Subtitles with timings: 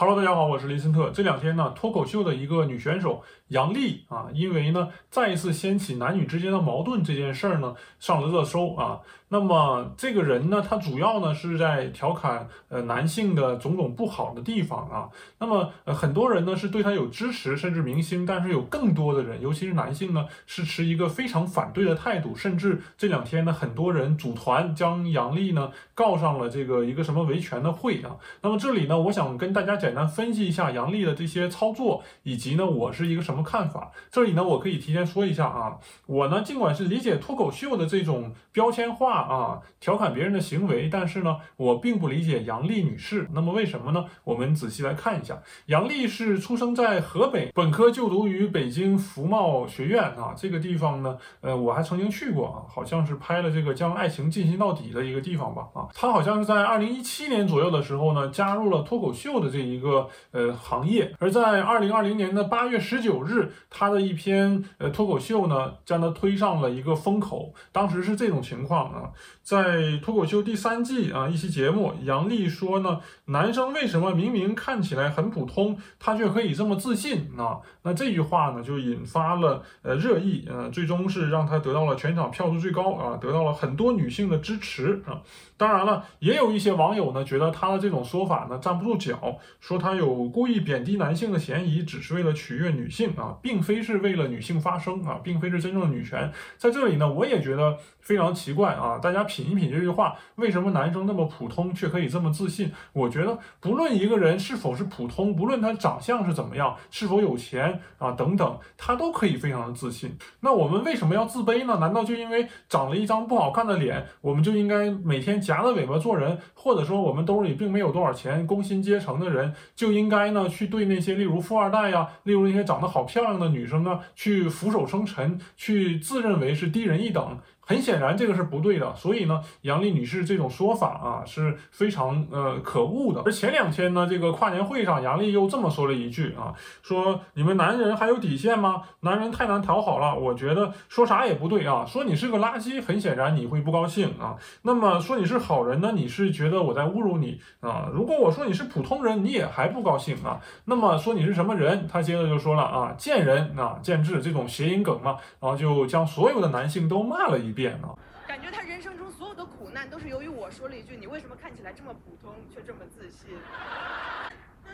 [0.00, 1.10] Hello，大家好，我是林森特。
[1.10, 9.00] 这两天呢，脱口秀的一个女选手杨笠啊，因为呢再一次掀起男女之间的矛盾这件事儿呢，上了热搜啊。
[9.30, 15.10] 那么这个人呢，他主要呢是在调侃呃男性的种种不好的地方啊。
[15.40, 22.36] 那么呃很多人呢是对他有支持，甚至明星，但是有更多的人，尤其是男性呢，是持一个非常反对的态度。
[22.36, 28.16] 甚至这两天呢，很多人组团将杨笠呢告上了这个一个什么维权的会啊。
[28.40, 29.87] 那么这里呢，我想跟大家讲。
[29.88, 33.90] 简单分析一下杨笠的这些操作，以及呢，我是一个什么看法？
[34.10, 43.26] 这里呢，我可以提前说一下啊，我呢，尽管是理解脱口秀的这种标签化啊，调侃别人的行为，但是呢，我并不理解杨笠女士。
[43.32, 44.04] 那么为什么呢？
[44.24, 59.77] 我们仔细来看一下，杨笠是出生在河北，本科就读于北京服贸学院啊，这个地方呢，呃，我还曾经去过啊，好像是拍了这个将爱情进行到底的一个地方吧啊，她好像是在二零一七年左右的时候呢，加入了脱口秀的这一。
[59.78, 67.54] 一个呃行业，而在二零二零年的八月十九日，他的一篇呃脱口秀呢，将他推上了一个风口。
[67.70, 77.60] 当时是这种情况啊，在脱口秀第三季啊一期节目，杨笠说呢，男生为什么明明看起来很普通，他却可以这么自信啊？
[77.82, 85.22] 那这句话呢，就引发了呃热议，呃，最终是让他得到了全场票数最高啊，得到了很多女性的支持啊。
[85.56, 89.38] 当然了，也有一些网友呢，觉得他的这种说法呢站不住脚。
[89.68, 96.32] 说他有故意贬低男性的嫌疑，只是为了取悦女性啊，并非是为了女性发声啊，并非是真正的女权。
[96.56, 98.98] 在这里呢，我也觉得非常奇怪啊。
[98.98, 102.72] 大家品一品这句话，为什么男生那么普通却可以这么自信？
[102.94, 110.16] 我觉得不论一个人是否是普通，不论他长相是怎么样，是否有钱啊等等，他都可以非常的自信。
[110.40, 111.76] 那我们为什么要自卑呢？
[111.78, 116.38] 难道就因为长了一张不好看的脸，我们就应该每天夹着尾巴做人？
[116.54, 119.52] 或者说我们兜里并没有多少钱，工薪阶层的人？
[119.74, 127.38] 就应该呢去对那些例如富二代呀，例如那些长得好漂亮的女生啊，去俯首称臣，去自认为是低人一等。
[127.68, 128.94] 很显然，这个是不对的。
[128.96, 133.20] 所以呢，杨丽女士这种说法啊是非常呃可恶的。
[133.26, 138.84] 而前两天呢，这个跨年会上，杨丽又这么说了一句啊，说你们男人还有底线吗？
[139.00, 140.18] 男人太难讨好了。
[140.18, 141.84] 我觉得说啥也不对啊。
[141.86, 144.38] 说你是个垃圾，很显然你会不高兴啊。
[144.62, 147.90] 那么说你是好人呢，你是觉得我在侮辱你啊？
[147.92, 150.40] 如果我说你是普通人，你也还不高兴啊？
[150.64, 151.86] 那么说你是什么人？
[151.86, 157.57] 他接着就说了啊，贱人啊，贱质这种谐音梗嘛，然后就将所有的男性都骂了一遍。
[157.58, 163.36] 变了，感觉他人生中所有的苦难都是由于我说了一句“你为什么看起来这么普通却这么自信”，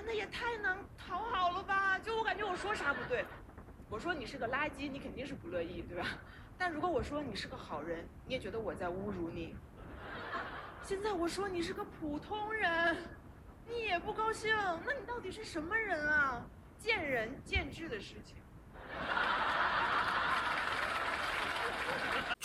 [0.04, 1.98] 那也太难讨好了吧？
[1.98, 3.24] 就我感觉我说啥不对，
[3.88, 6.06] 我说你是个垃圾，你肯定是不乐意，对吧？
[6.58, 9.56] 但如果我说你是个好人，你也觉得我在侮辱你。
[10.82, 12.98] 现在我说你是个普通人，
[13.66, 16.44] 你也不高兴，那你到底是什么人啊？
[16.76, 18.36] 见仁见智的事情。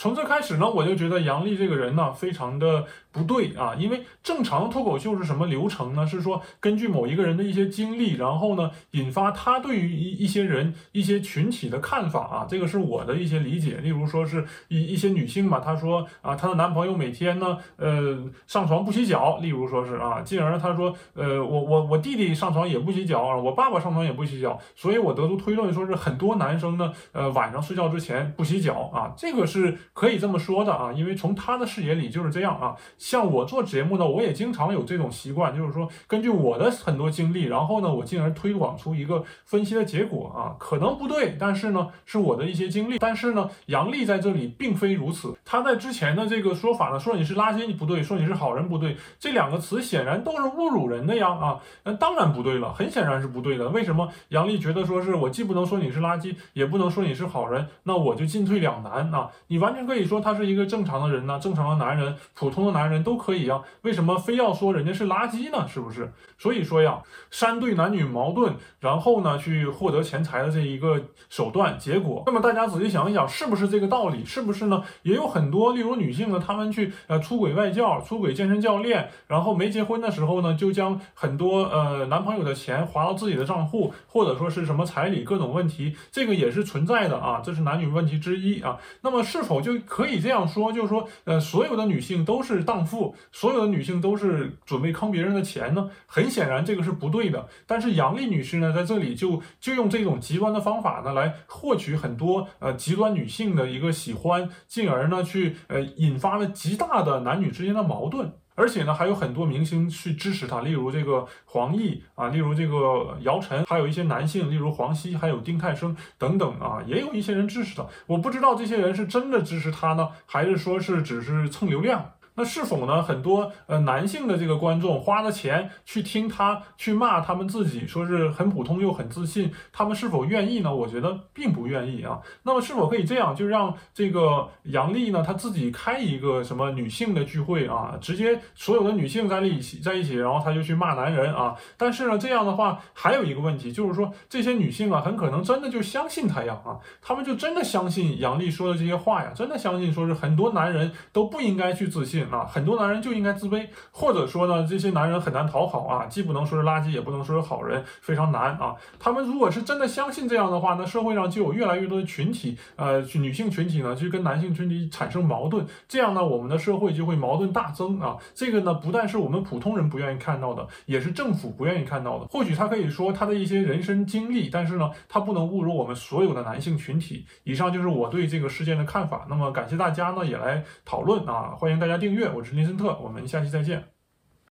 [0.00, 3.74] 从最开始呢，我就觉得杨笠这个人呢，非常的不对啊。
[3.78, 6.06] 因为正常脱口秀是什么流程呢？
[6.06, 12.46] 是说根据某一个人的一些经历，然后呢，引发他对于一一些人、一些群体的看法啊。
[12.48, 13.76] 这个是我的一些理解。
[13.82, 19.36] 例如说是一一些女性嘛，她说啊，她的男朋友每天呢，呃，上床不洗脚。
[19.42, 24.58] 例如说是啊，进而她说，呃，我我我弟弟上床也不洗脚啊，我爸爸上床也不洗脚。
[24.74, 29.12] 所以我得出推论，说是很多男生呢，呃，晚上睡觉之前不洗脚啊。
[29.14, 29.76] 这个是。
[29.92, 32.76] 可以这么说的啊，因为从他的视野里就是这样啊。
[32.96, 42.98] 像我做节目呢，我也经常有这种习惯，就是说根据我的很多经历，然后呢，我进而推广出一个分析的结果啊，可能不对，但是呢，是我的一些经历。
[42.98, 53.68] 但是呢，杨笠在这里并非如此，他在之前的这个说法呢，说你是垃圾你不对，说你是好人不对，这两个词显然都是侮辱人的呀啊，那当然不对了，很显然是不对的。
[53.70, 59.28] 为什么杨笠觉得说是我既不能说你是垃圾，也不能说你是好人，那我就进退两难啊？
[59.48, 59.80] 你完全。
[59.90, 65.66] 可以说他是一个正常的人呢，正常的男人，普通的男人都可以呀，为什么非要说人家是垃圾呢？
[65.66, 66.12] 是不是？
[66.38, 74.24] 所以说呀，煽对男女矛盾，然后呢去获得钱财的这一个手段，结果，那么大家仔细想一想，是不是这个道理？
[74.24, 74.80] 是不是呢？
[75.02, 88.78] 也有很多，例如女性呢，她们去呃出轨外教，出轨健身教练，然后没结婚的时候呢，就将很多呃男朋友的钱划到自己的账户，或者说是什么彩礼各种问题，这个也是存在的啊，这是男女问题之一啊。
[89.02, 95.90] 那么是否就就可以这样说，就是说，呃，所有的女性都是荡妇，所有的女性都是准备坑别人的钱呢？
[96.06, 97.48] 很显然，这个是不对的。
[97.66, 108.32] 但是杨丽女士呢，在这里就就用这种极端的方法呢，来获取很多呃极端女性的一个喜欢，进而呢去呃引发了极大的男女之间的矛盾。
[108.60, 117.86] 而且呢，还有很多明星去支持他，例如这个黄奕啊，例如这个姚晨，还有一些男性，例如黄西，还有丁太升等等啊，也有一些人支持他。
[118.06, 122.12] 我不知道这些人是真的支持他呢，还是说是只是蹭流量。
[122.40, 123.02] 那是否呢？
[123.02, 130.74] 很多呃男性的这个观众花了钱去听他去骂他们自己，说是很普通又很自信，他们是否愿意呢？
[130.74, 132.18] 我觉得并不愿意啊。
[132.44, 141.54] 那么是否可以这样，就让这个杨丽呢，她自己开一个什么女性的聚会啊，直接所有的女性在一起在一起，然后她就去骂男人啊？
[141.76, 152.29] 但是呢，这样的话还有一个问题，就是说这些女性啊，很可能真的就相信他呀啊，他们就真的相信杨丽说的这些话呀，真的相信说是很多男人都不应该去自信。
[152.30, 158.74] 啊，很多男人就应该自卑，或者说呢，这些男人很难讨好啊，既不能说是垃圾，也不能说是好人，非常难啊。
[158.98, 168.16] 他们如果是真的相信这样的话，那社会上就有越来越多的群体，呃，女性群体呢，去跟男性群体产生矛盾，这样呢，我们的社会就会矛盾大增啊。
[168.34, 172.26] 这个呢，不但是我们普通人不愿意看到的，也是政府不愿意看到的。
[172.26, 177.26] 或许他可以说他的一些人生经历，但是呢，他不能侮辱我们所有的男性群体。
[177.44, 179.26] 以上就是我对这个事件的看法。
[179.28, 182.19] 那么感谢大家呢，也来讨论啊，欢迎大家订阅。
[182.28, 183.82] 我是林森特，我们下期再见。